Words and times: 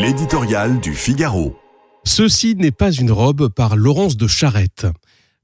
L'éditorial 0.00 0.80
du 0.80 0.94
Figaro. 0.94 1.54
Ceci 2.04 2.54
n'est 2.56 2.70
pas 2.70 2.90
une 2.90 3.12
robe 3.12 3.50
par 3.50 3.76
Laurence 3.76 4.16
de 4.16 4.26
Charette. 4.26 4.86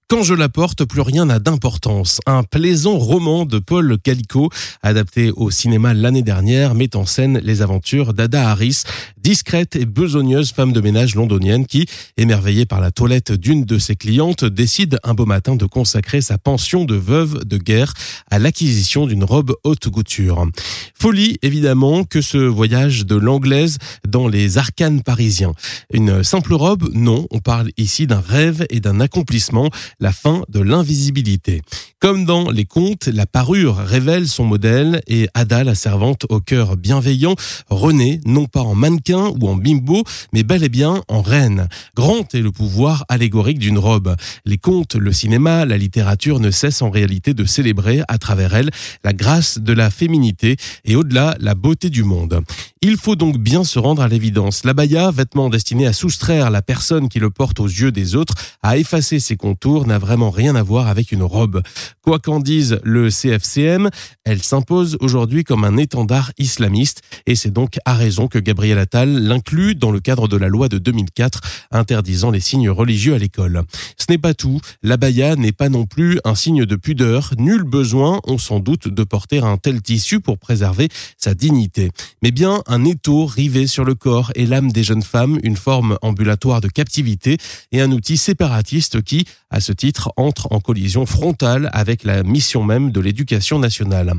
Quand 0.09 0.23
je 0.23 0.35
la 0.35 0.49
porte, 0.49 0.85
plus 0.85 1.01
rien 1.01 1.25
n'a 1.25 1.41
d'importance. 1.41 2.21
Un 2.27 2.45
plaisant 2.45 2.97
roman 2.97 3.45
de 3.45 3.59
Paul 3.59 3.97
Gallico, 4.05 4.51
adapté 4.81 5.33
au 5.33 5.51
cinéma 5.51 5.95
l'année 5.95 6.23
dernière, 6.23 6.77
met 6.77 6.95
en 6.95 7.05
scène 7.05 7.41
les 7.43 7.61
aventures 7.61 8.15
d'Ada 8.15 8.49
Harris, 8.49 8.85
discrète 9.19 9.75
et 9.75 9.85
besogneuse 9.85 10.53
femme 10.53 10.73
de 10.73 10.81
ménage 10.81 11.17
londonienne 11.17 11.67
qui, 11.67 11.87
émerveillée 12.17 12.67
par 12.67 12.81
la 12.81 12.93
toilette 12.93 13.33
d'une 13.33 13.65
de 13.65 13.81
ses 13.81 13.97
clientes, 13.97 14.45
décide 14.45 15.01
un 15.03 15.13
beau 15.13 15.27
matin 15.27 15.57
de 15.57 15.67
consacrer 15.67 16.21
sa 16.21 16.39
pension 16.39 16.85
de 16.85 16.95
veuve 16.95 17.45
de 17.45 17.59
guerre 17.59 17.93
à 18.31 18.39
l'acquisition 18.39 19.09
d'une 19.09 19.25
robe 19.25 19.57
haute 19.65 19.89
couture. 19.89 20.47
Folie, 20.95 21.37
évidemment, 21.43 22.05
que 22.05 22.21
ce 22.21 22.39
voyage 22.39 23.07
de 23.07 23.17
l'anglaise 23.17 23.79
dans 24.07 24.29
les 24.29 24.57
arcanes 24.57 25.03
parisiens. 25.03 25.55
Une 25.93 26.23
simple 26.23 26.55
robe, 26.55 26.89
non, 26.95 27.27
on 27.33 27.41
parle 27.41 27.71
ici 27.77 28.07
d'un 28.07 28.23
rêve 28.25 28.65
et 28.71 28.79
d'un 28.79 29.01
accomplissement 29.01 29.69
la 30.01 30.13
fin 30.13 30.43
de 30.49 30.61
l'invisibilité. 30.61 31.63
Comme 31.99 32.25
dans 32.25 32.51
les 32.51 32.67
contes, 32.67 33.07
la 33.07 33.27
parure 33.27 33.77
révèle 33.77 34.29
son 34.29 34.45
modèle 34.45 35.03
et 35.07 35.29
Ada, 35.35 35.65
la 35.65 35.75
servante 35.75 36.27
au 36.29 36.41
cœur 36.41 36.77
bienveillant, 36.77 37.35
renaît 37.71 38.21
non 38.27 38.45
pas 38.45 38.61
en 38.61 38.75
mannequin 38.75 39.33
ou 39.41 39.49
en 39.49 39.57
bimbo, 39.57 40.05
mais 40.33 40.43
bel 40.43 40.63
et 40.63 40.69
bien 40.69 41.03
en 41.09 41.23
reine. 41.23 41.69
Grand 41.97 42.35
est 42.35 42.43
le 42.43 42.53
pouvoir 42.53 43.05
allégorique 43.09 43.59
d'une 43.59 43.79
robe. 43.79 44.15
Les 44.45 44.59
contes, 44.59 44.95
le 44.95 45.13
cinéma, 45.13 45.65
la 45.65 45.79
littérature 45.79 46.39
ne 46.39 46.51
cessent 46.51 46.83
en 46.83 46.91
réalité 46.91 47.35
de 47.35 47.45
célébrer 47.45 48.03
à 48.09 48.19
travers 48.19 48.55
elle 48.55 48.71
la 49.03 49.13
grâce 49.13 49.59
de 49.59 49.73
la 49.73 49.91
féminité 49.91 50.57
et 50.85 50.97
au-delà 50.97 51.37
la 51.41 51.55
beauté 51.55 51.89
du 51.89 52.05
monde. 52.05 52.43
Il 52.83 52.99
faut 52.99 53.17
donc 53.17 53.39
bien 53.39 53.65
se 53.65 53.79
rendre 53.79 54.03
à 54.03 54.09
l'évidence. 54.09 54.65
L'abaya, 54.65 55.11
vêtement 55.11 55.49
destiné 55.49 55.87
à 55.87 55.93
soustraire 55.93 56.51
la 56.51 56.63
personne 56.63 57.09
qui 57.09 57.19
le 57.19 57.31
porte 57.31 57.59
aux 57.59 57.67
yeux 57.67 57.91
des 57.91 58.15
autres, 58.15 58.35
à 58.63 58.77
effacer 58.77 59.19
ses 59.19 59.37
contours, 59.37 59.86
n'a 59.87 59.99
vraiment 59.99 60.31
rien 60.31 60.55
à 60.55 60.63
voir 60.63 60.89
avec 60.89 61.13
une 61.13 61.23
robe. 61.23 61.63
Quoi 62.03 62.19
qu'en 62.19 62.41
dise 62.41 62.79
le 62.83 63.11
CFCM, 63.11 63.91
elle 64.25 64.43
s'impose 64.43 64.97
aujourd'hui 65.01 65.45
comme 65.45 65.65
un 65.65 65.77
étendard 65.77 66.33
islamiste 66.39 67.03
et 67.27 67.35
c'est 67.35 67.51
donc 67.51 67.79
à 67.85 67.95
raison 67.95 68.29
que 68.29 68.39
Gabriel 68.39 68.79
Attal 68.79 69.11
l'inclut 69.11 69.75
dans 69.75 69.91
le 69.91 70.01
cadre 70.01 70.29
de 70.29 70.37
la 70.37 70.49
loi 70.49 70.69
de 70.69 70.79
2004 70.79 71.41
interdisant 71.71 72.31
les 72.31 72.41
signes 72.41 72.71
religieux 72.71 73.15
à 73.15 73.19
l'école. 73.19 73.63
Ce 73.97 74.07
n'est 74.09 74.19
pas 74.19 74.35
tout, 74.35 74.61
l'abaya 74.83 75.37
n'est 75.37 75.53
pas 75.53 75.69
non 75.69 75.87
plus 75.87 76.21
un 76.25 76.35
signe 76.35 76.65
de 76.65 76.77
pudeur, 76.77 77.33
nul 77.39 77.63
besoin, 77.63 78.21
on 78.27 78.39
sans 78.39 78.61
doute, 78.61 78.89
de 78.89 79.05
porter 79.05 79.39
un 79.39 79.57
tel 79.57 79.83
tissu 79.83 80.21
pour 80.21 80.39
préserver 80.39 80.89
sa 81.17 81.35
dignité, 81.35 81.91
mais 82.23 82.31
bien 82.31 82.63
un 82.67 82.85
étau 82.85 83.27
rivé 83.27 83.67
sur 83.67 83.85
le 83.85 83.95
corps 83.95 84.33
et 84.35 84.47
l'âme 84.47 84.73
des 84.73 84.85
jeunes 84.85 85.03
femmes, 85.03 85.39
une 85.43 85.57
forme 85.57 85.99
ambulatoire 86.03 86.61
de 86.61 86.69
captivité 86.69 87.39
et 87.73 87.81
un 87.81 87.91
outil 87.93 88.17
séparatiste 88.17 89.03
qui, 89.03 89.25
à 89.51 89.61
ce 89.61 89.73
titre, 89.77 90.13
entre 90.17 90.49
en 90.51 90.61
collision 90.61 91.07
frontale 91.07 91.71
avec 91.73 92.03
la 92.03 92.23
mission 92.25 92.65
même 92.65 92.91
de 92.91 93.01
l'éducation 93.01 93.59
nationale. 93.59 94.15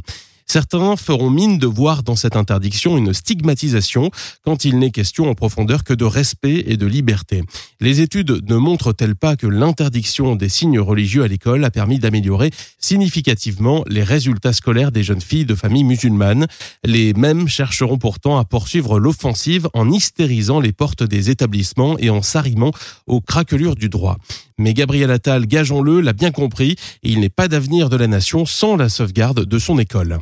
Certains 0.50 0.96
feront 0.96 1.30
mine 1.30 1.58
de 1.58 1.68
voir 1.68 2.04
dans 2.04 2.16
cette 2.16 2.38
interdiction 2.38 2.98
une 2.98 3.14
stigmatisation 3.14 4.12
quand 4.46 4.64
il 4.64 4.80
n'est 4.80 4.92
question 4.92 5.30
en 5.30 5.36
profondeur 5.36 5.84
que 5.84 5.94
de 5.94 6.06
respect 6.06 6.64
et 6.68 6.78
de 6.78 6.86
liberté. 6.86 7.44
Les 7.82 8.00
études 8.00 8.50
ne 8.50 8.56
montrent-elles 8.56 9.18
pas 9.18 9.36
que 9.36 9.46
l'interdiction 9.46 10.38
des 10.38 10.48
signes 10.48 10.80
religieux 10.80 11.24
à 11.24 11.28
l'école 11.28 11.66
a 11.66 11.70
permis 11.70 12.00
d'améliorer 12.00 12.52
significativement 12.80 13.84
les 13.90 14.04
résultats 14.04 14.54
scolaires 14.54 14.94
des 14.94 15.04
jeunes 15.04 15.22
filles 15.22 15.46
de 15.46 15.54
familles 15.54 15.84
musulmanes? 15.84 16.48
Les 16.86 17.14
mêmes 17.14 17.50
chercheront 17.50 17.98
pourtant 17.98 18.38
à 18.38 18.46
poursuivre 18.46 19.00
l'offensive 19.00 19.68
en 19.74 19.92
hystérisant 19.92 20.62
les 20.62 20.72
portes 20.72 21.04
des 21.04 21.30
établissements 21.30 22.00
et 22.00 22.10
en 22.10 22.22
s'arrimant 22.22 22.72
aux 23.06 23.20
craquelures 23.20 23.76
du 23.76 23.90
droit. 23.90 24.18
Mais 24.58 24.74
Gabriel 24.74 25.12
Attal, 25.12 25.46
gageons-le, 25.46 26.02
l'a 26.02 26.14
bien 26.14 26.32
compris, 26.32 26.78
et 27.04 27.12
il 27.12 27.20
n'est 27.20 27.30
pas 27.30 27.48
d'avenir 27.48 27.90
de 27.90 27.98
la 27.98 28.08
nation 28.08 28.46
sans 28.46 28.76
la 28.76 28.90
sauvegarde 28.90 29.46
de 29.46 29.60
son 29.60 29.78
école. 29.78 30.20